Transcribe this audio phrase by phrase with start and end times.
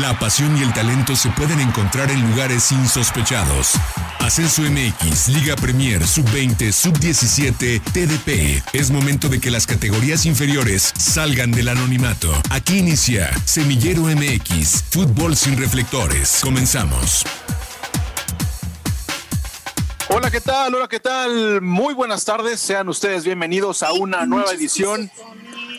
[0.00, 3.76] La pasión y el talento se pueden encontrar en lugares insospechados.
[4.18, 8.62] Ascenso MX, Liga Premier, Sub-20, Sub-17, TDP.
[8.74, 12.30] Es momento de que las categorías inferiores salgan del anonimato.
[12.50, 16.40] Aquí inicia Semillero MX, Fútbol sin reflectores.
[16.42, 17.24] Comenzamos.
[20.10, 20.74] Hola, ¿qué tal?
[20.74, 21.62] Hola, ¿qué tal?
[21.62, 22.60] Muy buenas tardes.
[22.60, 25.10] Sean ustedes bienvenidos a una nueva edición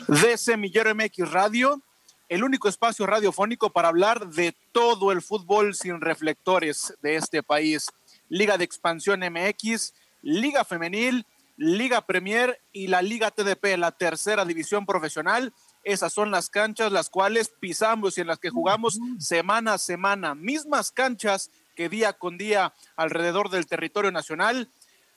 [0.07, 1.83] de Semillero MX Radio
[2.29, 7.87] el único espacio radiofónico para hablar de todo el fútbol sin reflectores de este país.
[8.29, 14.85] Liga de Expansión MX, Liga Femenil, Liga Premier y la Liga TDP, la tercera división
[14.85, 15.53] profesional.
[15.83, 20.35] Esas son las canchas las cuales pisamos y en las que jugamos semana a semana.
[20.35, 24.69] Mismas canchas que día con día alrededor del territorio nacional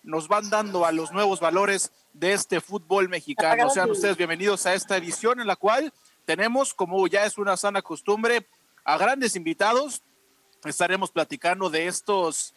[0.02, 3.68] nos van dando a los nuevos valores de este fútbol mexicano.
[3.68, 5.92] Sean ustedes bienvenidos a esta edición en la cual
[6.24, 8.47] tenemos, como ya es una sana costumbre,
[8.84, 10.02] a grandes invitados.
[10.65, 12.54] Estaremos platicando de estos,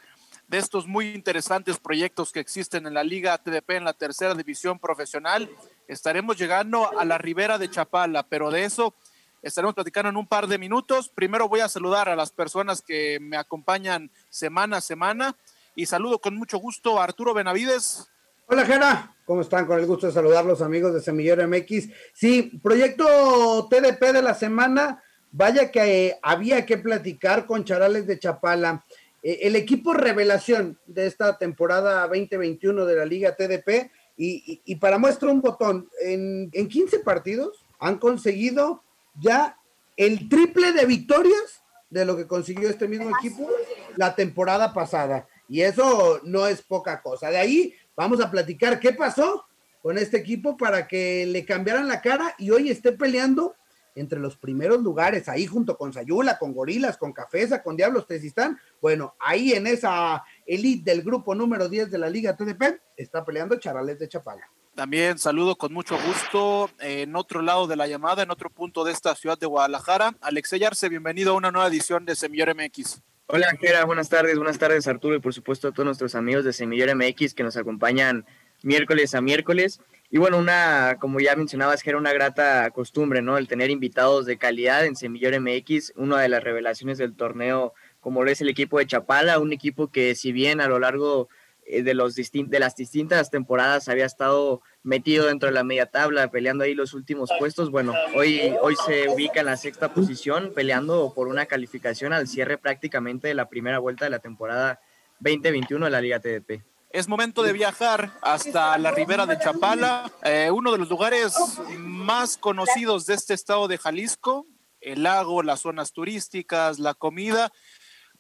[0.48, 4.80] de estos muy interesantes proyectos que existen en la Liga TDP en la tercera división
[4.80, 5.50] profesional.
[5.88, 8.94] Estaremos llegando a la Ribera de Chapala, pero de eso
[9.42, 11.10] estaremos platicando en un par de minutos.
[11.10, 15.36] Primero voy a saludar a las personas que me acompañan semana a semana
[15.76, 18.10] y saludo con mucho gusto a Arturo Benavides.
[18.46, 19.16] Hola, Jera.
[19.26, 19.66] ¿Cómo están?
[19.66, 21.88] Con el gusto de saludar amigos de Semillero MX.
[22.14, 25.02] Sí, proyecto TDP de la semana.
[25.32, 28.84] Vaya que eh, había que platicar con Charales de Chapala.
[29.24, 33.90] Eh, el equipo revelación de esta temporada 2021 de la Liga TDP.
[34.18, 38.84] Y, para muestra un botón, en, en 15 partidos han conseguido
[39.20, 39.58] ya
[39.96, 43.50] el triple de victorias de lo que consiguió este mismo equipo
[43.96, 45.28] la temporada pasada.
[45.48, 47.30] Y eso no es poca cosa.
[47.30, 49.46] De ahí Vamos a platicar qué pasó
[49.82, 53.56] con este equipo para que le cambiaran la cara y hoy esté peleando
[53.96, 58.60] entre los primeros lugares, ahí junto con Sayula, con Gorilas, con Cafesa, con Diablos Tesistán.
[58.82, 63.60] Bueno, ahí en esa elite del grupo número 10 de la Liga TDP está peleando
[63.60, 64.50] Charales de Chapala.
[64.74, 68.92] También saludo con mucho gusto en otro lado de la llamada, en otro punto de
[68.92, 70.16] esta ciudad de Guadalajara.
[70.22, 73.04] Alexey Arce, bienvenido a una nueva edición de Semillor MX.
[73.28, 76.52] Hola, Jera, buenas tardes, buenas tardes, Arturo, y por supuesto a todos nuestros amigos de
[76.52, 78.26] Semillero MX que nos acompañan
[78.64, 79.80] miércoles a miércoles.
[80.12, 83.38] Y bueno, una, como ya mencionabas, que era una grata costumbre, ¿no?
[83.38, 88.24] El tener invitados de calidad en Semillero MX, una de las revelaciones del torneo, como
[88.24, 91.30] lo es el equipo de Chapala, un equipo que si bien a lo largo
[91.68, 96.64] de, los de las distintas temporadas había estado metido dentro de la media tabla, peleando
[96.64, 97.72] ahí los últimos puestos.
[97.72, 102.58] Bueno, hoy, hoy se ubica en la sexta posición, peleando por una calificación al cierre
[102.58, 104.82] prácticamente de la primera vuelta de la temporada
[105.20, 106.64] 2021 de la Liga TDP.
[106.94, 111.34] Es momento de viajar hasta la ribera de Chapala, eh, uno de los lugares
[111.80, 114.46] más conocidos de este estado de Jalisco,
[114.80, 117.52] el lago, las zonas turísticas, la comida,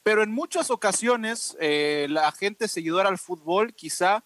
[0.03, 4.23] pero en muchas ocasiones eh, la gente seguidora al fútbol quizá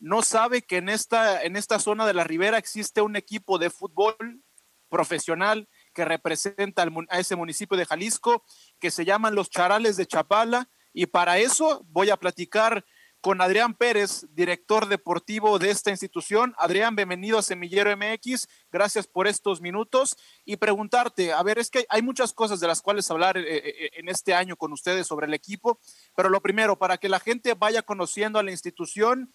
[0.00, 3.70] no sabe que en esta, en esta zona de la ribera existe un equipo de
[3.70, 4.42] fútbol
[4.88, 8.44] profesional que representa a ese municipio de Jalisco,
[8.78, 10.70] que se llaman los Charales de Chapala.
[10.92, 12.84] Y para eso voy a platicar
[13.20, 16.54] con Adrián Pérez, director deportivo de esta institución.
[16.56, 18.46] Adrián, bienvenido a Semillero MX.
[18.70, 22.80] Gracias por estos minutos y preguntarte, a ver, es que hay muchas cosas de las
[22.80, 25.80] cuales hablar eh, eh, en este año con ustedes sobre el equipo,
[26.14, 29.32] pero lo primero, para que la gente vaya conociendo a la institución,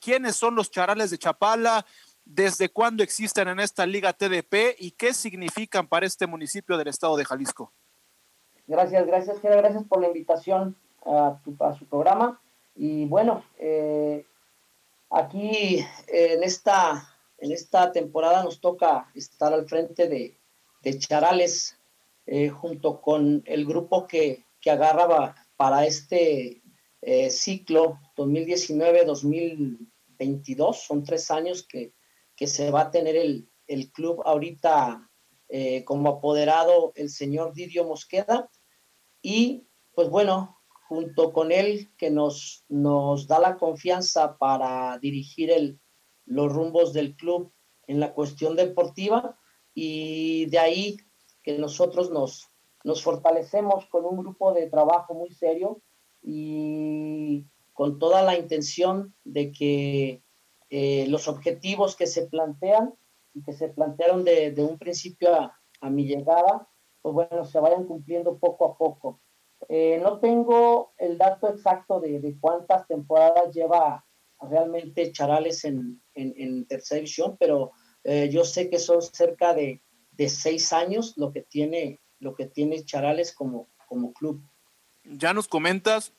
[0.00, 1.86] quiénes son los charales de Chapala,
[2.24, 7.16] desde cuándo existen en esta liga TDP y qué significan para este municipio del estado
[7.16, 7.72] de Jalisco.
[8.66, 12.40] Gracias, gracias, gracias por la invitación a, su programa.
[12.82, 14.24] Y bueno, eh,
[15.10, 20.36] aquí en esta, en esta temporada nos toca estar al frente de,
[20.98, 21.76] Charales
[22.24, 26.62] eh, junto con el grupo que, que agarraba para este
[27.02, 31.94] eh, ciclo 2019-2020 22, son tres años que,
[32.46, 35.10] se va a tener el, club ahorita
[35.48, 38.50] eh, como apoderado el señor Didio Mosqueda.
[39.22, 40.59] Y pues bueno,
[40.90, 45.78] junto con él que nos, nos da la confianza para dirigir el,
[46.26, 47.52] los rumbos del club
[47.86, 49.38] en la cuestión deportiva
[49.72, 50.96] y de ahí
[51.44, 52.48] que nosotros nos,
[52.82, 55.80] nos fortalecemos con un grupo de trabajo muy serio
[56.24, 60.24] y con toda la intención de que
[60.70, 62.94] eh, los objetivos que se plantean
[63.32, 65.36] y que se plantearon de, un principio
[65.80, 66.68] a, mi llegada,
[67.00, 69.20] pues bueno, se vayan cumpliendo poco a poco.
[69.68, 74.04] Eh, no tengo el dato exacto de, cuántas temporadas lleva
[74.40, 77.72] realmente Charales en, en, tercera división, pero
[78.04, 82.46] eh, yo sé que son cerca de, de, seis años lo que tiene lo que
[82.46, 84.42] tiene Charales como, como club.
[85.04, 86.12] Ya nos comentas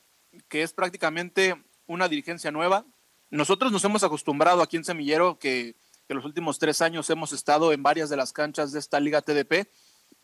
[0.48, 1.54] que es prácticamente
[1.86, 2.84] una dirigencia nueva.
[3.30, 7.72] Nosotros nos hemos acostumbrado aquí en Semillero que, que los últimos tres años hemos estado
[7.72, 9.68] en varias de las canchas de esta liga TDP.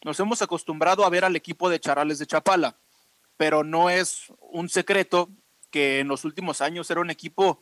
[0.04, 2.78] Nos hemos acostumbrado a ver al equipo de Charales de Chapala,
[3.38, 5.30] pero no es un secreto
[5.70, 7.60] que en los últimos años era un equipo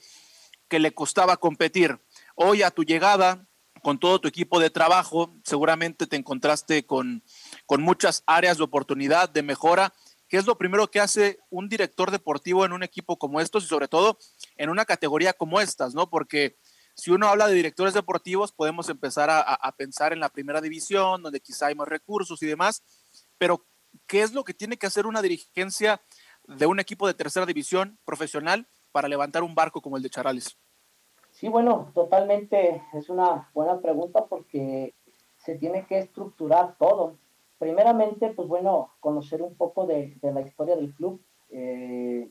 [0.69, 2.01] que le costaba competir.
[2.35, 3.47] Hoy a tu llegada,
[3.83, 7.23] con todo tu equipo de trabajo, seguramente te encontraste con,
[7.67, 9.93] con muchas áreas de oportunidad, de mejora.
[10.29, 13.69] ¿Qué es lo primero que hace un director deportivo en un equipo como estos y
[13.69, 14.19] sobre todo
[14.57, 16.09] en una categoría como estas, ¿no?
[16.09, 16.57] Porque
[16.95, 21.23] si uno habla de directores deportivos, podemos empezar a, a pensar en la primera división,
[21.23, 22.83] donde quizá hay más recursos y demás,
[23.39, 23.67] pero
[24.07, 26.01] ¿qué es lo que tiene que hacer una dirigencia
[26.47, 30.57] de un equipo de tercera división profesional para levantar un barco como el de Charales?
[31.31, 34.95] Sí, bueno, totalmente es una buena pregunta porque
[35.39, 37.19] se tiene que estructurar todo.
[37.59, 42.31] Primeramente, pues bueno, conocer un poco de, la historia del club, eh,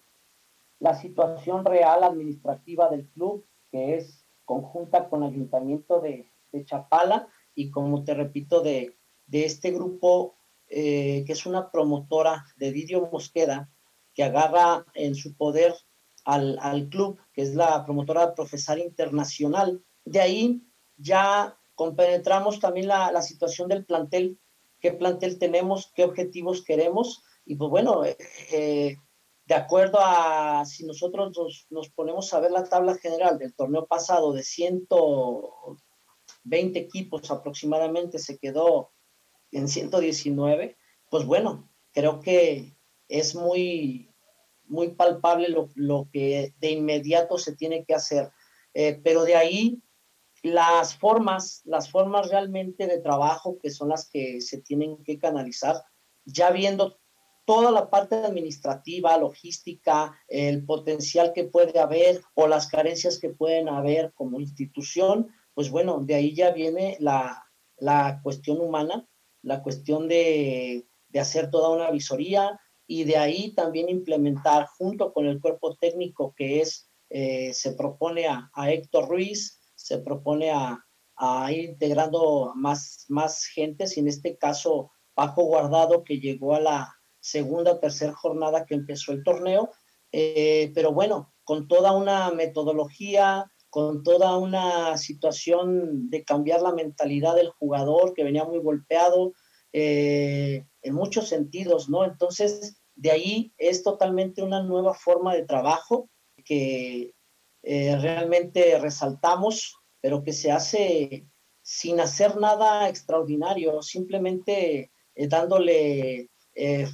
[0.80, 6.32] la situación real administrativa del club, que es conjunta con el ayuntamiento de,
[6.64, 8.98] Chapala y como te repito, de,
[9.30, 10.35] este grupo
[10.70, 13.70] eh, que es una promotora de Didio Mosqueda,
[14.14, 15.74] que agarra en su poder
[16.24, 19.84] al, al club, que es la promotora Profesar Internacional.
[20.04, 20.62] De ahí
[20.98, 24.40] ya compenetramos también la, la, situación del plantel,
[24.80, 27.24] qué plantel tenemos, qué objetivos queremos.
[27.46, 28.98] Y pues bueno, eh,
[29.46, 33.86] de acuerdo a si nosotros nos, nos, ponemos a ver la tabla general del torneo
[33.86, 38.95] pasado de 120 equipos aproximadamente, se quedó
[39.58, 40.78] en 119,
[41.10, 44.14] pues bueno, creo que es muy,
[44.66, 48.32] muy palpable lo, que de inmediato se tiene que hacer.
[48.74, 49.82] Eh, pero de ahí
[50.44, 55.84] las formas, las formas realmente de trabajo que son las que se tienen que canalizar,
[56.26, 57.00] ya viendo
[57.46, 63.70] toda la parte administrativa, logística, el potencial que puede haber o las carencias que pueden
[63.70, 67.42] haber como institución, pues bueno, de ahí ya viene la,
[68.24, 69.08] cuestión humana,
[69.46, 75.26] la cuestión de, de hacer toda una visoría, y de ahí también implementar junto con
[75.26, 80.82] el cuerpo técnico que es, eh, se propone a, Héctor Ruiz, se propone a,
[81.50, 86.96] ir integrando más, más gentes y en este caso Paco Guardado que llegó a la
[87.22, 89.72] segunda o tercera jornada que empezó el torneo,
[90.12, 97.36] eh, pero bueno, con toda una metodología, con toda una situación de cambiar la mentalidad
[97.36, 99.34] del jugador que venía muy golpeado,
[99.74, 102.06] eh, en muchos sentidos, ¿no?
[102.06, 106.10] Entonces, de ahí es totalmente una nueva forma de trabajo
[106.46, 107.16] que
[107.64, 111.28] eh, realmente resaltamos, pero que se hace
[111.62, 116.30] sin hacer nada extraordinario, simplemente eh, dándole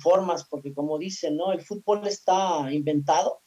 [0.02, 1.52] formas, porque como dicen, ¿no?
[1.52, 3.44] El fútbol está inventado,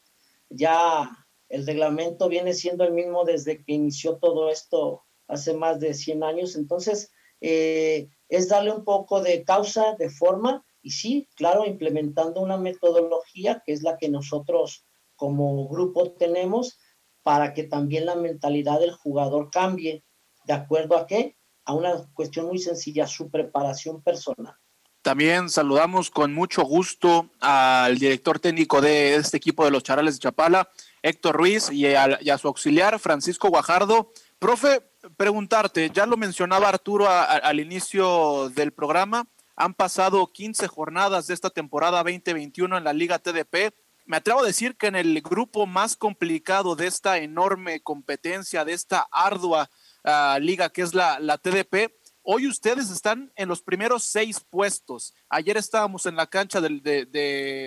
[0.49, 5.95] ya el reglamento viene siendo el mismo desde que inició todo esto hace más de
[5.95, 7.11] 100 años, entonces
[7.41, 13.73] es darle un poco de causa, de forma, y sí, claro, implementando una metodología que
[13.73, 14.85] es la que nosotros
[15.17, 16.79] como grupo tenemos
[17.23, 20.05] para que también la mentalidad del jugador cambie.
[20.47, 21.37] ¿De acuerdo a qué?
[21.65, 24.55] A una cuestión muy sencilla, su preparación personal.
[25.01, 30.21] También saludamos con mucho gusto al director técnico de este equipo de los Charales de
[30.21, 30.69] Chapala,
[31.05, 34.11] Héctor Ruiz, y a, su auxiliar, Francisco Guajardo.
[34.39, 34.81] Profe,
[35.19, 41.51] preguntarte, ya lo mencionaba Arturo al inicio del programa, han pasado 15 jornadas de esta
[41.51, 43.75] temporada 2021 en la Liga TDP.
[44.07, 48.73] Me atrevo a decir que en el grupo más complicado de esta enorme competencia, de
[48.73, 49.69] esta ardua
[50.05, 51.93] ah, liga que es la, la TDP,
[52.25, 55.15] hoy ustedes están en los primeros seis puestos.
[55.29, 56.81] Ayer estábamos en la cancha de,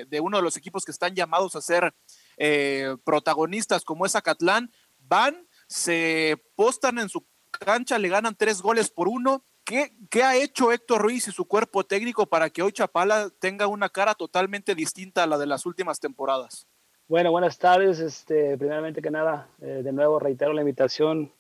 [0.10, 1.94] de, uno de los equipos que están llamados a ser
[2.38, 4.72] eh, protagonistas, como es Acatlán.
[5.00, 9.44] Van se postan en su cancha, le ganan tres goles por uno.
[9.64, 13.68] ¿Qué, ¿Qué, ha hecho Héctor Ruiz y su cuerpo técnico para que hoy Chapala tenga
[13.68, 16.68] una cara totalmente distinta a la de las últimas temporadas?
[17.10, 18.00] Bueno, buenas tardes.
[18.00, 21.34] Este, primeramente que nada, eh, de nuevo reitero la invitación.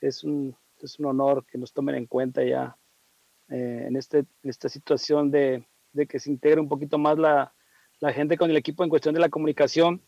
[0.00, 2.76] Es un, es un honor que nos tomen en cuenta ya
[3.48, 7.54] eh, en, este, esta situación de, de, que se integre un poquito más la,
[8.00, 10.02] la gente con el equipo en cuestión de la comunicación.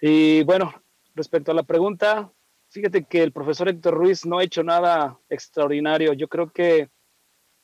[0.00, 0.72] Y bueno,
[1.14, 2.32] respecto a la pregunta,
[2.70, 6.12] Fíjate que el profesor Héctor Ruiz no ha hecho nada extraordinario.
[6.12, 6.88] Yo creo que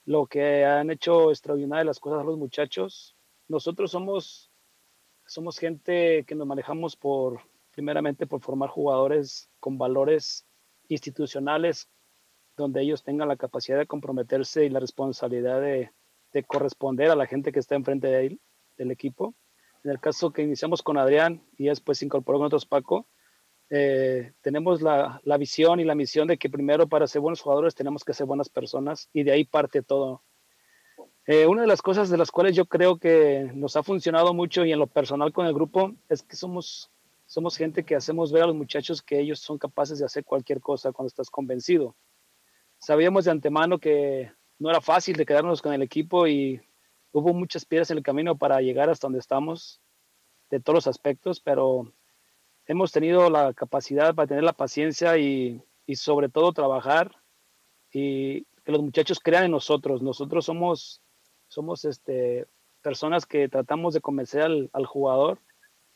[0.04, 3.16] lo que han hecho extraordinario las cosas los muchachos,
[3.46, 4.50] nosotros somos,
[5.24, 7.40] somos gente que nos manejamos por,
[7.70, 10.44] primeramente por formar jugadores con valores
[10.88, 11.88] institucionales,
[12.56, 15.92] donde ellos tengan la capacidad de comprometerse y la responsabilidad de,
[16.32, 18.40] de corresponder a la gente que está enfrente de él,
[18.76, 19.36] del equipo.
[19.86, 23.06] En el caso que iniciamos con Adrián y después se incorporó con otros Paco,
[23.70, 27.76] eh, tenemos la, la, visión y la misión de que primero para ser buenos jugadores
[27.76, 30.24] tenemos que ser buenas personas y de ahí parte todo.
[31.24, 34.64] Eh, una de las cosas de las cuales yo creo que nos ha funcionado mucho
[34.64, 36.90] y en lo personal con el grupo es que somos,
[37.26, 40.60] somos gente que hacemos ver a los muchachos que ellos son capaces de hacer cualquier
[40.60, 41.94] cosa cuando estás convencido.
[42.78, 46.60] Sabíamos de antemano que no era fácil de quedarnos con el equipo y
[47.18, 49.80] hubo muchas piedras en el camino para llegar hasta donde estamos
[50.50, 51.92] de todos los aspectos, pero
[52.66, 57.12] hemos tenido la capacidad para tener la paciencia y, y sobre todo trabajar
[57.92, 60.02] y que los muchachos crean en nosotros.
[60.02, 61.02] Nosotros somos,
[61.48, 62.46] somos este,
[62.82, 65.40] personas que tratamos de convencer al, al jugador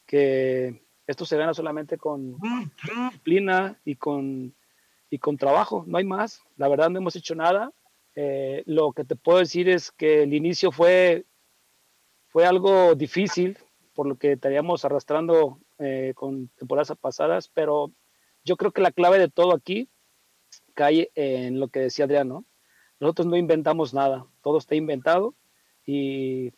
[0.07, 2.37] que esto se gana solamente con
[2.83, 4.55] disciplina y con,
[5.11, 6.43] y con trabajo, no hay más.
[6.57, 7.73] La verdad no hemos hecho nada.
[8.15, 11.27] Eh, lo que te puedo decir es que el inicio fue,
[12.29, 13.59] fue algo difícil,
[13.95, 17.93] por lo que estaríamos arrastrando eh, con temporadas pasadas, pero
[18.45, 19.89] yo creo que la clave de todo aquí
[20.75, 22.45] cae en lo que decía Adriano.
[22.99, 25.35] Nosotros no inventamos nada, todo está inventado
[25.87, 26.53] y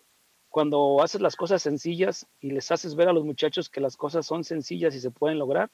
[0.48, 4.26] cuando haces las cosas sencillas y les haces ver a los muchachos que las cosas
[4.26, 5.70] son sencillas y se pueden lograr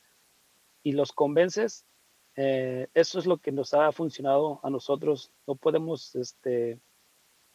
[0.83, 1.85] y los convences,
[2.41, 5.33] eh, eso es lo que nos ha funcionado a nosotros.
[5.45, 6.79] No podemos, este,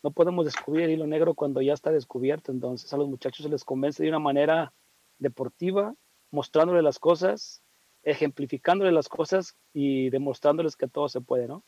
[0.03, 2.51] no podemos descubrir el hilo negro cuando ya está descubierto.
[2.51, 4.73] Entonces a los muchachos se les convence de una manera
[5.19, 5.95] deportiva,
[6.31, 7.63] mostrándole las cosas,
[8.03, 11.63] ejemplificándole las cosas y demostrándoles que todo se puede, ¿no?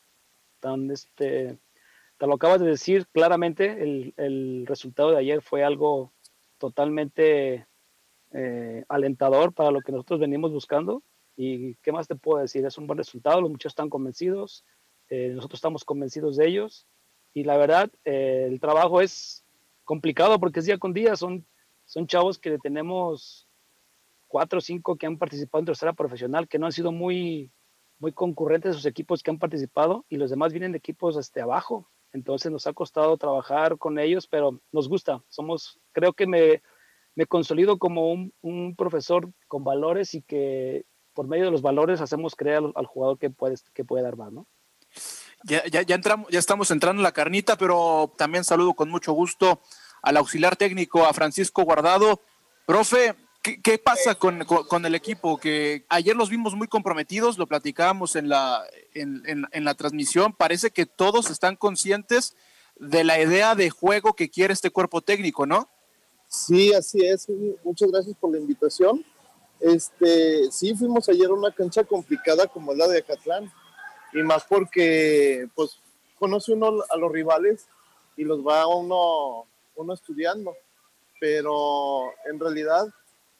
[0.60, 1.57] Tan, este,
[2.17, 6.12] te lo acabas de decir claramente, el, el resultado de ayer fue algo
[6.57, 7.65] totalmente
[8.34, 11.01] eh, alentador para lo que nosotros venimos buscando.
[11.36, 12.65] ¿Y qué más te puedo decir?
[12.65, 14.65] Es un buen resultado, los muchachos están convencidos,
[15.10, 16.88] eh, nosotros estamos convencidos de ellos.
[17.34, 19.46] Y la verdad, eh, el trabajo es
[19.84, 21.46] complicado porque es día con día, son,
[21.86, 23.48] son chavos que tenemos
[24.27, 27.51] cuatro o cinco que han participado en tercera profesional, que no han sido muy,
[28.00, 31.89] muy concurrentes sus equipos que han participado y los demás vienen de equipos este, abajo.
[32.13, 35.24] Entonces nos ha costado trabajar con ellos, pero nos gusta.
[35.30, 36.62] Somos, creo que me,
[37.13, 42.01] me consolido como un, un, profesor con valores y que por medio de los valores
[42.01, 44.45] hacemos creer al, al jugador que puede, que puede dar más, ¿no?
[45.43, 49.13] Ya, ya, ya, entramos, ya estamos entrando en la carnita, pero también saludo con mucho
[49.13, 49.62] gusto
[50.01, 52.22] al auxiliar técnico, a Francisco Guardado.
[52.65, 55.38] Profe, ¿qué, qué pasa con, con, con, el equipo?
[55.38, 60.34] Que ayer los vimos muy comprometidos, lo platicábamos en la, en, en, en la transmisión.
[60.34, 62.36] Parece que todos están conscientes
[62.77, 65.69] de la idea de juego que quiere este cuerpo técnico, ¿no?
[66.27, 67.27] Sí, así es.
[67.63, 69.05] Muchas gracias por la invitación.
[69.65, 73.51] Este, sí, fuimos ayer a una cancha complicada como la de Acatlán
[74.13, 75.79] y más porque pues
[76.19, 77.65] conoce uno a los rivales
[78.15, 80.53] y los va uno, uno estudiando,
[81.19, 82.86] pero en realidad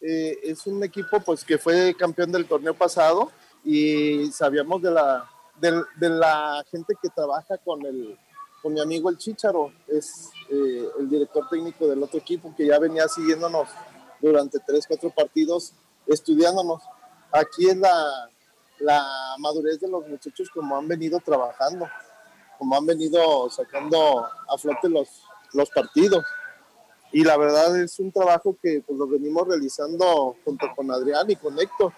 [0.01, 3.32] eh, es un equipo pues que fue campeón del torneo pasado
[3.63, 5.29] y sabíamos de la,
[5.62, 8.17] de, de la gente que trabaja con, el,
[8.63, 12.79] con mi amigo el Chicharo, es eh, el director técnico del otro equipo que ya
[12.79, 13.70] venía siguiéndonos
[14.20, 15.75] durante tres, cuatro partidos,
[16.08, 16.82] estudiándonos.
[17.32, 18.30] Aquí es la,
[18.80, 21.88] la madurez de los muchachos como han venido trabajando,
[22.58, 26.24] como han venido sacando a flote los, los partidos.
[27.12, 31.36] Y la verdad es un trabajo que pues, lo venimos realizando junto con Adrián y
[31.36, 31.94] con Héctor.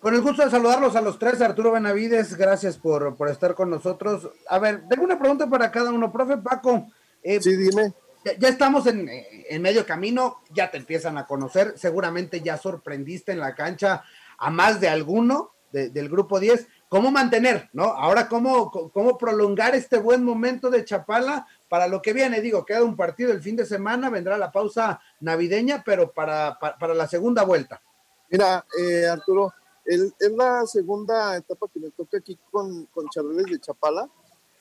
[0.00, 3.70] Con el gusto de saludarlos a los tres, Arturo Benavides, gracias por, por estar con
[3.70, 4.28] nosotros.
[4.48, 6.10] A ver, tengo una pregunta para cada uno.
[6.10, 6.88] Profe Paco.
[7.22, 7.94] Eh, sí, dime.
[8.38, 13.40] Ya, estamos en, en, medio camino, ya te empiezan a conocer, seguramente ya sorprendiste en
[13.40, 14.04] la cancha
[14.38, 16.68] a más de alguno de, del grupo 10.
[16.88, 17.84] ¿Cómo mantener, no?
[17.84, 22.40] Ahora, ¿cómo, ¿cómo prolongar este buen momento de Chapala para lo que viene?
[22.40, 26.94] Digo, queda un partido el fin de semana, vendrá la pausa navideña, pero para, para,
[26.94, 27.82] la segunda vuelta.
[28.30, 29.52] Mira, eh, Arturo,
[29.84, 34.08] es la segunda etapa que me toca aquí con, con Charles de Chapala.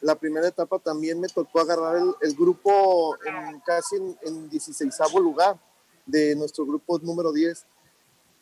[0.01, 4.93] La primera etapa también me tocó agarrar el, el grupo en, casi en, en 16
[5.15, 5.60] lugar
[6.05, 7.65] de nuestro grupo número 10.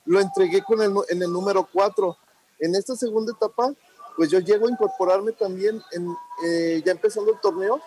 [0.06, 2.18] Lo entregué con el, en el número 4
[2.60, 3.74] en esta segunda etapa,
[4.16, 6.14] pues yo llego a incorporarme también en,
[6.46, 7.80] eh, ya empezando el torneo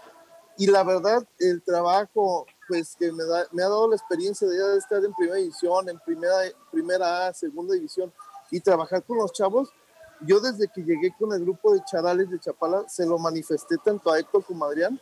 [0.56, 5.04] y la verdad el trabajo pues que me, da, ha dado la experiencia de estar
[5.04, 6.36] en primera división, en primera,
[6.70, 8.12] primera A, segunda división
[8.50, 9.70] y trabajar con los chavos,
[10.26, 14.10] yo desde que llegué con el grupo de charales de Chapala se lo manifesté tanto
[14.10, 15.00] a Héctor como a Adrián,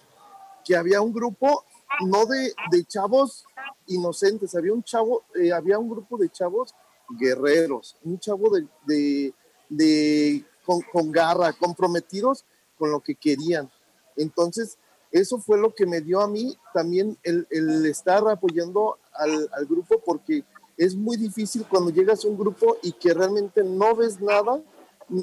[0.65, 1.65] que había un grupo
[2.07, 3.45] no de, de chavos
[3.87, 6.75] inocentes, había un chavo, eh, había un grupo de chavos
[7.19, 9.35] guerreros, un chavo de, de
[9.71, 12.45] de, con, con, garra, comprometidos
[12.77, 13.71] con lo que querían.
[14.17, 14.77] Entonces,
[15.11, 19.67] eso fue lo que me dio a mí también el, el estar apoyando al, al,
[19.67, 20.45] grupo porque
[20.77, 24.61] es muy difícil cuando llegas a un grupo y que realmente no ves nada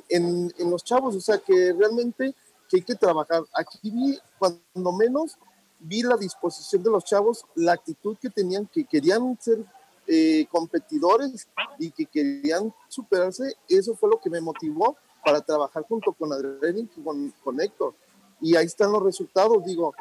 [0.10, 2.36] en, en los chavos, o sea, que realmente
[2.70, 3.44] que hay que trabajar.
[3.54, 5.38] Aquí vi, cuando menos,
[5.80, 9.64] vi la disposición de los chavos, la actitud que tenían, que querían ser
[10.08, 11.48] eh, competidores
[11.80, 16.78] y que querían superarse, eso fue lo que me motivó para trabajar junto con Adrián
[16.78, 17.94] y con, con Héctor
[18.42, 19.64] y ahí están los resultados.
[19.64, 19.94] Digo,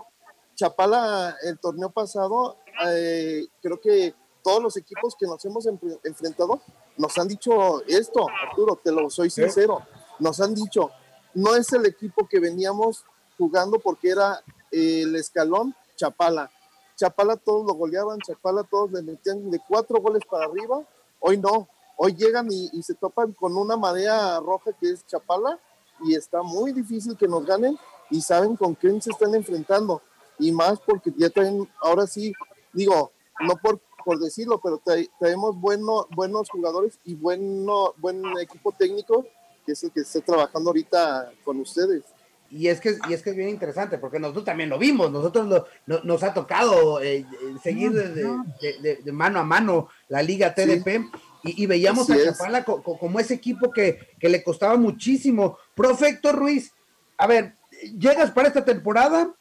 [0.54, 6.60] Chapala, el torneo pasado, eh, creo que todos los equipos que nos hemos enfrentado
[6.96, 9.82] nos han dicho esto, Arturo, te lo soy sincero,
[10.18, 10.90] nos han dicho,
[11.34, 13.04] no es el equipo que veníamos
[13.36, 16.50] jugando porque era el escalón Chapala.
[16.96, 20.82] Chapala todos lo goleaban, Chapala todos le metían de cuatro goles para arriba,
[21.20, 25.60] hoy no, hoy llegan y, y se topan con una marea roja que es Chapala
[26.04, 27.78] y está muy difícil que nos ganen
[28.10, 30.02] y saben con quién se están enfrentando.
[30.38, 32.32] Y más porque ya traen, ahora sí,
[32.72, 34.80] digo, no por, por decirlo, pero
[35.18, 39.26] traemos bueno, buenos jugadores y bueno, buen equipo técnico
[39.66, 42.04] que es el que está trabajando ahorita con ustedes.
[42.48, 45.66] Y es que, y es, que es bien interesante, porque nosotros también lo vimos, nosotros
[45.86, 47.26] lo, nos ha tocado eh,
[47.60, 51.10] seguir de, de, mano a mano la Liga TDP
[51.42, 55.58] y, y, veíamos a Chapala como ese equipo que, que, le costaba muchísimo.
[55.74, 56.72] Profecto Ruiz,
[57.18, 57.56] a ver,
[57.98, 59.34] llegas para esta temporada,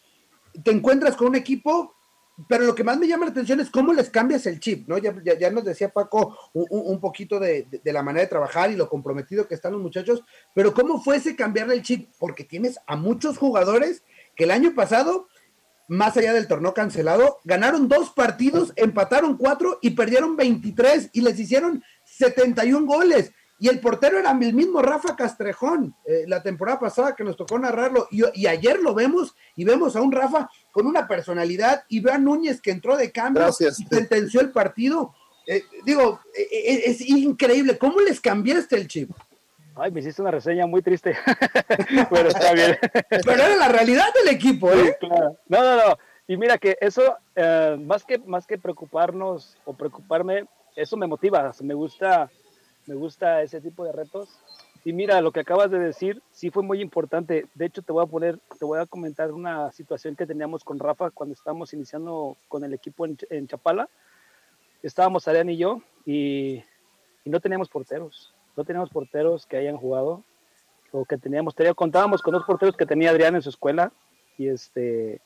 [0.63, 1.94] te encuentras con un equipo,
[2.49, 4.97] pero lo que más me llama la atención es cómo les cambias el chip, ¿no?
[4.97, 8.89] Ya, ya, nos decía Paco un, poquito de, de, la manera de trabajar y lo
[8.89, 10.23] comprometido que están los muchachos,
[10.53, 12.09] pero ¿cómo fue ese cambiarle el chip?
[12.19, 14.03] Porque tienes a muchos jugadores
[14.35, 15.27] que el año pasado,
[15.87, 21.39] más allá del torneo cancelado, ganaron dos partidos, empataron cuatro y perdieron 23 y les
[21.39, 23.31] hicieron 71 goles.
[23.57, 27.57] Y el portero era el mismo Rafa Castrejón, eh, la temporada pasada que nos tocó
[27.57, 28.07] narrarlo.
[28.11, 32.17] Y, ayer lo vemos y vemos a un Rafa con una personalidad y ve a
[32.17, 35.13] Núñez que entró de cambio y sentenció el partido.
[35.47, 37.77] Eh, digo, eh, es increíble.
[37.77, 39.11] ¿Cómo les cambiaste el chip?
[39.77, 41.15] Ay, me hiciste una reseña muy triste.
[42.09, 42.77] Pero está bien.
[43.09, 44.97] Pero era la realidad del equipo, ¿eh?
[44.99, 45.37] claro.
[45.47, 45.97] No, no, no.
[46.27, 47.15] Y mira que eso,
[47.79, 51.51] más, que, más que preocuparnos o preocuparme, eso me motiva.
[51.61, 52.31] Me gusta
[52.87, 54.29] me gusta ese tipo de retos.
[54.83, 57.47] Y mira, lo que acabas de decir, sí fue muy importante.
[57.55, 60.77] De hecho, te voy a poner, te voy a comentar una situación que teníamos con
[60.77, 63.89] Rafa cuando estábamos iniciando con el equipo en, Chapala.
[64.83, 66.63] Estábamos Arián y yo y,
[67.23, 68.33] y, no teníamos porteros.
[68.55, 70.23] No teníamos porteros que hayan jugado
[70.91, 73.91] o que teníamos, contábamos con dos porteros que tenía Adrián en su escuela
[74.37, 75.19] y este,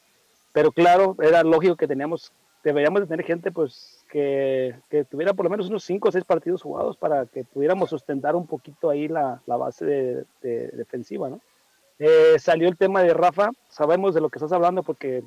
[0.52, 2.32] pero claro, era lógico que teníamos,
[2.64, 4.76] deberíamos de tener gente pues que,
[5.10, 8.48] tuviera por lo menos unos 5 o 6 partidos jugados para que pudiéramos sustentar un
[8.48, 10.26] poquito ahí la, la base de,
[10.72, 11.40] defensiva, ¿no?
[12.00, 15.22] Eh, salió el tema de Rafa, sabemos de lo que estás hablando porque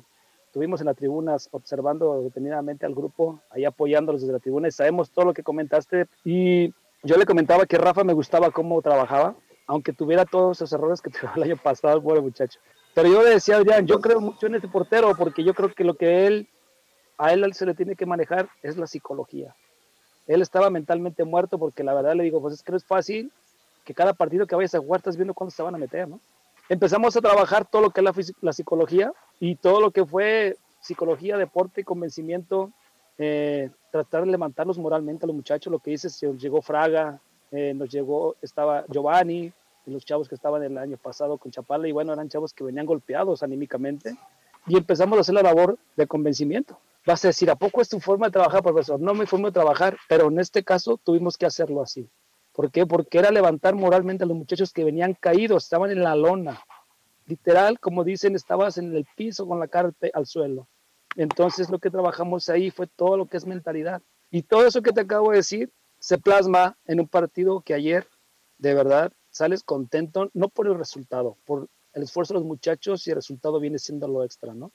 [0.47, 5.11] estuvimos en las tribunas observando detenidamente al grupo, ahí apoyándolos desde la tribuna y sabemos
[5.11, 9.35] todo lo que comentaste y yo le comentaba que Rafa me gustaba cómo trabajaba,
[9.67, 12.59] aunque tuviera todos esos errores que tuvo el año pasado, el pobre muchacho.
[12.95, 15.73] Pero yo le decía a Adrián, yo creo mucho en este portero porque yo creo
[15.73, 16.47] que lo que él
[17.23, 19.55] a él se le tiene que manejar es la psicología.
[20.27, 23.31] Él estaba mentalmente muerto porque la verdad le digo, pues es que no es fácil
[23.85, 26.19] que cada partido que vayas a jugar estás viendo cuándo se van a meter, ¿no?
[26.67, 31.37] Empezamos a trabajar todo lo que es la, psicología y todo lo que fue psicología,
[31.37, 32.71] deporte, convencimiento,
[33.17, 37.89] eh, tratar de levantarlos moralmente a los muchachos, lo que dices, llegó Fraga, eh, nos
[37.89, 39.53] llegó, estaba Giovanni,
[39.85, 42.85] los chavos que estaban el año pasado con Chapala, y bueno, eran chavos que venían
[42.85, 44.13] golpeados anímicamente,
[44.67, 47.99] y empezamos a hacer la labor de convencimiento vas a decir, ¿a poco es tu
[47.99, 48.99] forma de trabajar, profesor?
[48.99, 52.09] No me forma de trabajar, pero en este caso tuvimos que hacerlo así.
[52.53, 52.85] ¿Por qué?
[52.85, 56.61] Porque era levantar moralmente a los muchachos que venían caídos, estaban en la lona.
[57.25, 60.67] Literal, como dicen, estabas en el piso con la cara al suelo.
[61.15, 64.01] Entonces lo que trabajamos ahí fue todo lo que es mentalidad.
[64.29, 68.07] Y todo eso que te acabo de decir se plasma en un partido que ayer,
[68.57, 73.11] de verdad, sales contento, no por el resultado, por el esfuerzo de los muchachos y
[73.11, 74.71] el resultado viene siendo lo extra, ¿no?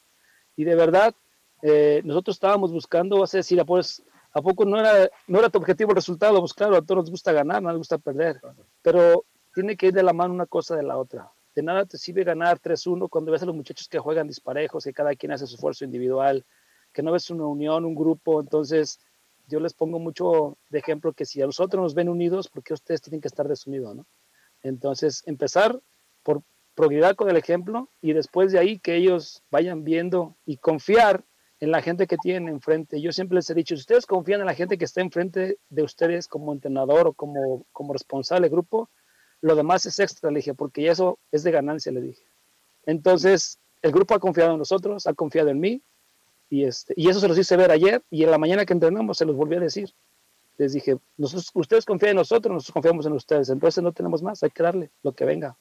[0.57, 1.15] Y de verdad,
[1.63, 5.59] eh, nosotros estábamos buscando, vas a decir, pues, ¿a poco no era, no era tu
[5.59, 6.39] objetivo el resultado?
[6.41, 8.41] Pues claro, a todos nos gusta ganar, no nos gusta perder,
[8.83, 11.31] pero tiene que ir de la mano una cosa de la otra.
[11.55, 14.93] De nada te sirve ganar 3-1 cuando ves a los muchachos que juegan disparejos, que
[14.93, 16.45] cada quien hace su esfuerzo individual,
[16.93, 18.41] que no ves una unión, un grupo.
[18.41, 19.01] Entonces,
[19.49, 22.75] yo les pongo mucho de ejemplo que si a nosotros nos ven unidos, ¿por qué
[22.75, 23.97] ustedes tienen que estar desunidos?
[23.97, 24.07] ¿no?
[24.63, 25.81] Entonces, empezar
[26.23, 26.43] por
[26.75, 31.25] progresar con el ejemplo y después de ahí que ellos vayan viendo y confiar
[31.61, 33.01] en la gente que tienen enfrente.
[33.01, 35.83] Yo siempre les he dicho, si ustedes confían en la gente que está enfrente de
[35.83, 38.89] ustedes como entrenador o como, como responsable del grupo,
[39.41, 42.25] lo demás es extra, le dije, porque eso es de ganancia, le dije.
[42.87, 45.83] Entonces, el grupo ha confiado en nosotros, ha confiado en mí,
[46.51, 49.19] y, este, y eso se los hice ver ayer, y en la mañana que entrenamos
[49.19, 49.93] se los volví a decir.
[50.57, 54.43] Les dije, nosotros, ustedes confían en nosotros, nosotros confiamos en ustedes, entonces no tenemos más,
[54.43, 55.57] hay que darle lo que venga.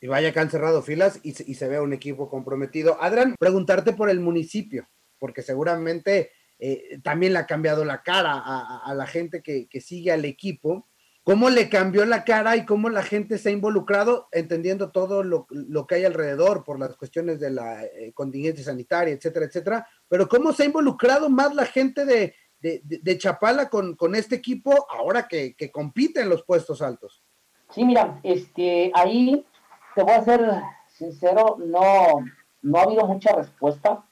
[0.00, 2.96] Y vaya que han cerrado filas y y se ve un equipo comprometido.
[3.00, 4.88] Adrián, preguntarte por el municipio,
[5.22, 10.10] porque seguramente eh, también le ha cambiado la cara a, la gente que, que, sigue
[10.10, 10.88] al equipo.
[11.22, 15.46] ¿Cómo le cambió la cara y cómo la gente se ha involucrado, entendiendo todo lo,
[15.50, 19.86] lo que hay alrededor por las cuestiones de la eh, contingencia sanitaria, etcétera, etcétera?
[20.08, 24.88] Pero ¿cómo se ha involucrado más la gente de, de Chapala con, con, este equipo
[24.90, 27.22] ahora que, que compite en los puestos altos?
[27.70, 29.46] Sí, mira, este, ahí
[29.94, 30.40] te voy a ser
[30.88, 32.24] sincero, no,
[32.60, 34.04] no ha habido mucha respuesta.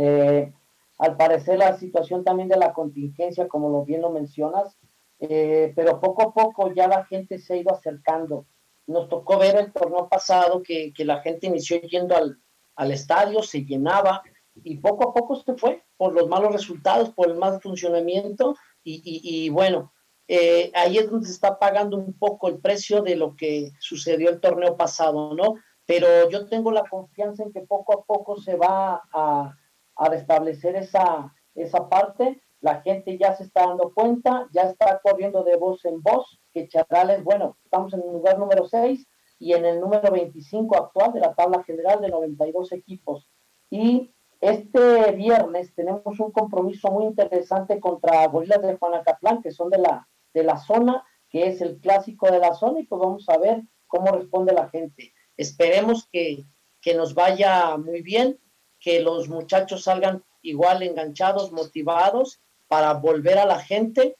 [0.00, 0.52] Eh,
[0.98, 4.78] al parecer la situación también de la contingencia, como lo bien lo mencionas,
[5.18, 8.46] eh, pero poco a poco ya la gente se ha ido acercando.
[8.86, 12.38] Nos tocó ver el torneo pasado que, que la gente inició yendo al,
[12.76, 14.22] al, estadio, se llenaba
[14.62, 19.02] y poco a poco se fue por los malos resultados, por el mal funcionamiento y,
[19.04, 19.92] y, bueno,
[20.28, 24.30] eh, ahí es donde se está pagando un poco el precio de lo que sucedió
[24.30, 25.56] el torneo pasado, ¿no?
[25.86, 29.56] Pero yo tengo la confianza en que poco a poco se va a,
[29.98, 32.42] a restablecer esa, esa parte.
[32.60, 36.68] La gente ya se está dando cuenta, ya está corriendo de voz en voz, que
[36.68, 39.06] Charales, bueno, estamos en el lugar número 6
[39.38, 43.30] y en el número 25 actual de la tabla general de 92 equipos.
[43.70, 49.78] Y este viernes tenemos un compromiso muy interesante contra Gorilas de Juanacatlán, que son de
[49.78, 53.38] la de la zona, que es el clásico de la zona, y pues vamos a
[53.38, 55.12] ver cómo responde la gente.
[55.36, 56.44] Esperemos que,
[56.80, 58.38] que nos vaya muy bien,
[58.80, 64.16] que los muchachos salgan igual enganchados, motivados, para volver a la gente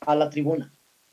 [0.00, 0.72] a la tribuna.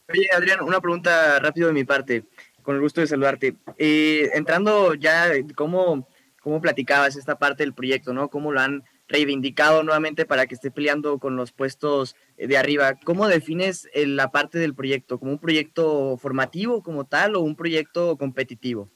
[0.09, 2.23] Oye, Adrián, una pregunta rápido de mi parte,
[2.61, 3.55] con el gusto de saludarte.
[3.77, 6.07] Eh, entrando ya, ¿cómo,
[6.41, 8.29] ¿cómo platicabas esta parte del proyecto, no?
[8.29, 12.95] ¿Cómo lo han reivindicado nuevamente para que esté peleando con los puestos de arriba.
[13.03, 15.19] ¿Cómo defines la parte del proyecto?
[15.19, 18.89] ¿Como un proyecto formativo como tal o un proyecto competitivo?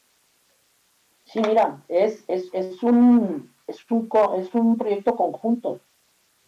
[1.26, 5.80] Sí, mira, es, es, es, un, es, un, es un proyecto conjunto.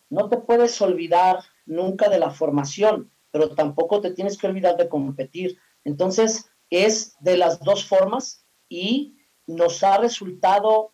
[0.09, 4.89] No te puedes olvidar nunca de la formación, pero tampoco te tienes que olvidar de
[4.89, 5.57] competir.
[5.83, 10.93] Entonces, es de las dos formas y nos ha resultado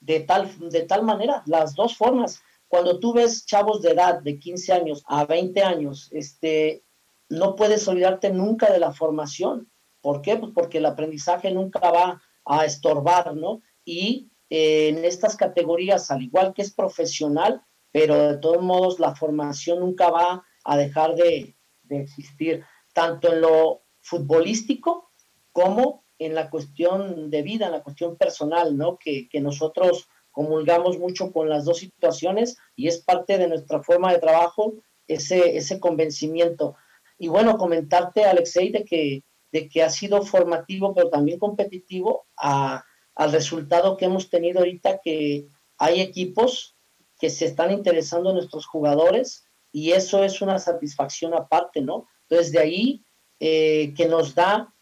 [0.00, 2.42] de tal, de tal manera, las dos formas.
[2.68, 6.84] Cuando tú ves chavos de edad de 15 años a 20 años, este,
[7.28, 9.70] no puedes olvidarte nunca de la formación.
[10.00, 10.36] ¿Por qué?
[10.36, 13.62] Pues porque el aprendizaje nunca va a estorbar, ¿no?
[13.84, 19.80] Y en estas categorías, al igual que es profesional, pero de todos modos la formación
[19.80, 22.62] nunca va a dejar de, de existir,
[22.92, 25.10] tanto en lo futbolístico
[25.52, 28.98] como en la cuestión de vida, en la cuestión personal, ¿no?
[28.98, 34.12] Que, que, nosotros comulgamos mucho con las dos situaciones y es parte de nuestra forma
[34.12, 34.74] de trabajo
[35.08, 36.76] ese, ese convencimiento.
[37.16, 42.84] Y bueno, comentarte, Alexei, de que, de que ha sido formativo, pero también competitivo a,
[43.14, 45.48] al resultado que hemos tenido ahorita, que
[45.78, 46.76] hay equipos
[47.18, 52.06] que se están interesando en nuestros jugadores y eso es una satisfacción aparte, ¿no?
[52.22, 53.04] Entonces, de ahí
[53.40, 54.74] eh, que nos da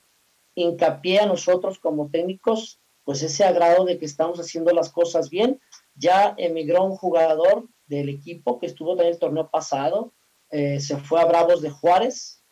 [0.54, 5.60] hincapié a nosotros como técnicos, pues ese agrado de que estamos haciendo las cosas bien.
[5.94, 10.12] Ya emigró un jugador del equipo que estuvo en el torneo pasado,
[10.50, 12.44] eh, se fue a Bravos de Juárez.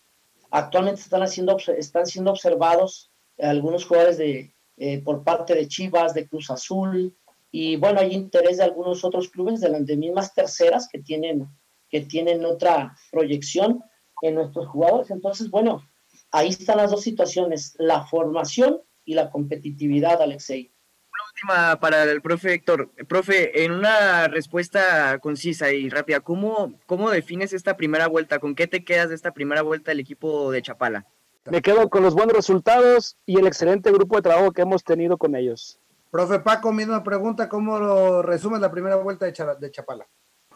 [0.50, 6.28] Actualmente están, haciendo, están siendo observados algunos jugadores de, eh, por parte de Chivas, de
[6.28, 7.14] Cruz Azul,
[7.50, 11.48] y bueno, hay interés de algunos otros clubes de las de mismas terceras que tienen,
[11.88, 13.82] que tienen otra proyección
[14.22, 15.10] en nuestros jugadores.
[15.10, 15.82] Entonces, bueno,
[16.30, 20.72] ahí están las dos situaciones, la formación y la competitividad, Alexei.
[21.10, 22.92] Una última para el profe Héctor.
[23.08, 28.38] Profe, en una respuesta concisa y rápida, ¿cómo, ¿cómo defines esta primera vuelta?
[28.38, 31.06] ¿Con qué te quedas de esta primera vuelta del equipo de Chapala?
[31.50, 35.16] Me quedo con los buenos resultados y el excelente grupo de trabajo que hemos tenido
[35.16, 35.78] con ellos.
[36.10, 40.06] Profe Paco, misma pregunta, ¿cómo lo resumes la primera vuelta de, de Chapala?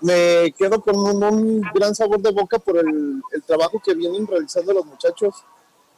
[0.00, 4.26] Me quedo con un, un, gran sabor de boca por el, el trabajo que vienen
[4.26, 5.44] realizando los muchachos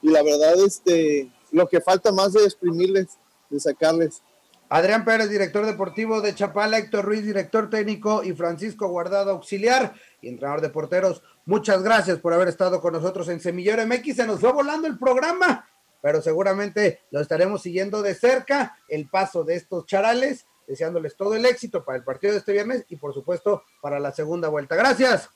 [0.02, 4.22] y la verdad, este, lo que falta más de exprimirles, de sacarles.
[4.68, 10.28] Adrián Pérez, director deportivo de Chapala, Héctor Ruiz, director técnico, y Francisco Guardado, auxiliar y
[10.28, 11.22] entrenador de porteros.
[11.44, 14.16] Muchas gracias por haber estado con nosotros en Semillero MX.
[14.16, 15.68] Se nos fue volando el programa,
[16.02, 21.44] pero seguramente lo estaremos siguiendo de cerca, el paso de estos charales, deseándoles todo el
[21.44, 24.76] éxito para el partido de este viernes y por supuesto para la segunda vuelta.
[24.76, 25.28] Gracias.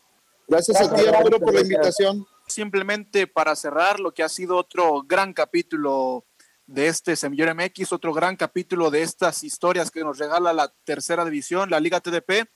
[0.46, 4.57] Gracias, gracias a ti, Arturo, por la invitación simplemente para cerrar lo que ha sido
[4.57, 6.24] otro gran capítulo
[6.66, 11.24] de este Semillero MX, otro gran capítulo de estas historias que nos regala la tercera
[11.24, 12.48] división, la Liga TDP.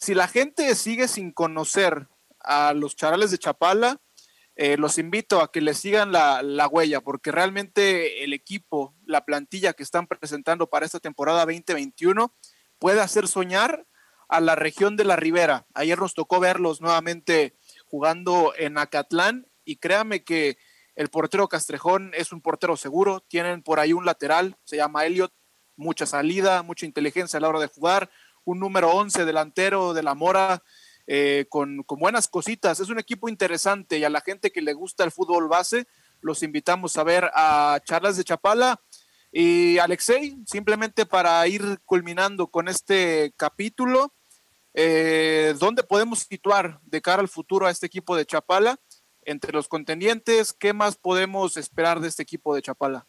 [0.00, 2.08] Si la gente sigue sin conocer
[2.38, 4.00] a los charales de Chapala,
[4.56, 9.26] eh, los invito a que le sigan la, la, huella, porque realmente el equipo, la
[9.26, 12.34] plantilla que están presentando para esta temporada 2021
[12.78, 13.86] puede hacer soñar
[14.28, 15.66] a la región de la Ribera.
[15.74, 20.56] Ayer nos tocó verlos nuevamente jugando en Acatlán y créame que
[20.94, 25.32] el portero Castrejón es un portero seguro, tienen por ahí un lateral, se llama Elliot,
[25.76, 28.10] mucha salida, mucha inteligencia a la hora de jugar,
[28.44, 30.62] un número 11 delantero de la Mora
[31.06, 32.80] eh, con, con, buenas cositas.
[32.80, 35.86] Es un equipo interesante y a la gente que le gusta el fútbol base,
[36.20, 38.80] los invitamos a ver a Charlas de Chapala.
[39.32, 44.12] Y Alexei, simplemente para ir culminando con este capítulo,
[44.74, 48.78] eh, ¿dónde podemos situar de cara al futuro a este equipo de Chapala?
[49.24, 53.06] entre los contendientes, ¿qué más podemos esperar de este equipo de Chapala?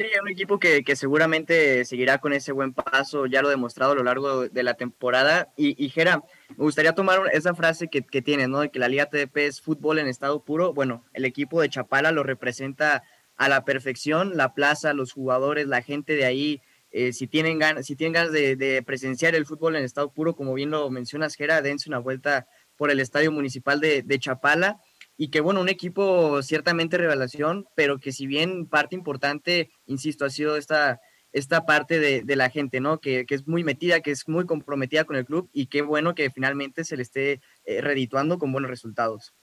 [0.00, 3.94] Sí, un equipo que, que, seguramente seguirá con ese buen paso, ya lo demostrado a
[3.94, 5.52] lo largo de la temporada.
[5.58, 8.60] Y, y Jera, me gustaría tomar esa frase que, que tiene, ¿no?
[8.60, 10.72] De que la Liga TDP es fútbol en estado puro.
[10.72, 13.02] Bueno, el equipo de Chapala lo representa
[13.36, 16.62] a la perfección, la plaza, los jugadores, la gente de ahí.
[16.92, 20.34] Eh, si tienen ganas, si tienen ganas de, de, presenciar el fútbol en estado puro,
[20.34, 22.46] como bien lo mencionas, Jera, dense una vuelta
[22.78, 24.80] por el estadio municipal de, de Chapala
[25.22, 30.30] y que bueno, un equipo ciertamente revelación, pero que si bien parte importante, insisto, ha
[30.30, 30.98] sido esta,
[31.30, 33.00] esta parte de, de la gente, ¿no?
[33.00, 36.14] Que, que, es muy metida, que es muy comprometida con el club y qué bueno
[36.14, 39.34] que finalmente se le esté eh, redituando con buenos resultados.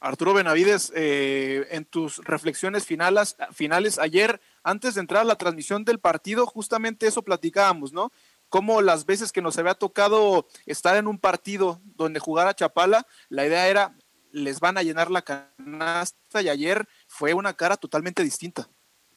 [0.00, 5.86] Arturo Benavides, eh, en tus reflexiones finales, finales ayer, antes de entrar a la transmisión
[5.86, 8.12] del partido, justamente eso platicábamos, ¿no?
[8.50, 13.46] Cómo las veces que nos había tocado estar en un partido donde jugara Chapala, la
[13.46, 13.96] idea era
[14.36, 18.68] les van a llenar la canasta y ayer fue una cara totalmente distinta.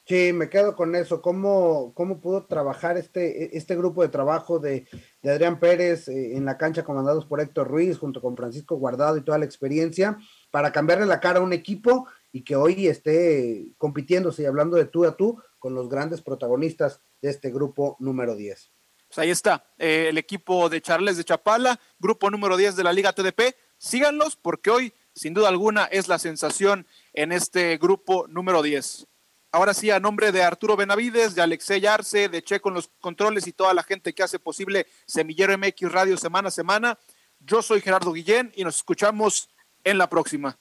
[0.06, 1.20] Sí, me quedo con eso.
[1.20, 4.88] ¿Cómo, cómo pudo trabajar este, este grupo de trabajo de,
[5.22, 9.18] de Adrián Pérez eh, en la cancha comandados por Héctor Ruiz junto con Francisco Guardado
[9.18, 10.18] y toda la experiencia
[10.50, 14.86] para cambiarle la cara a un equipo y que hoy esté compitiéndose y hablando de
[14.86, 18.72] tú a tú con los grandes protagonistas de este grupo número 10?
[19.10, 22.92] Pues ahí está, eh, el equipo de Charles de Chapala, grupo número 10 de la
[22.92, 23.54] Liga TDP.
[23.76, 29.06] Síganlos porque hoy sin duda alguna es la sensación en este grupo número 10.
[29.52, 33.48] Ahora sí, a nombre de Arturo Benavides, de Alexey Arce, de Che con los controles
[33.48, 36.98] y toda la gente que hace posible Semillero MX Radio semana a semana,
[37.40, 39.48] yo soy Gerardo Guillén y nos escuchamos
[39.82, 40.56] en la próxima.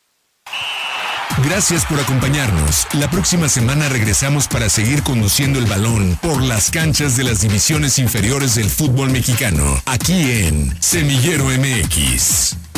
[1.43, 2.87] Gracias por acompañarnos.
[2.93, 7.99] La próxima semana regresamos para seguir conduciendo el balón por las canchas de las divisiones
[7.99, 12.68] inferiores del fútbol mexicano, aquí en Semillero MX.